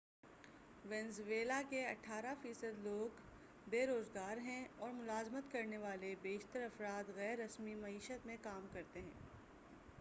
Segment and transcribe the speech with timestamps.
[0.85, 3.19] Venezuela کے اٹھارہ فیصد لوگ
[3.67, 9.01] بے روزگار ہیں اور ملازمت کرنے والے بیشتر افراد غیر رسمی معیشت میں کام کرتے
[9.01, 9.29] ہیں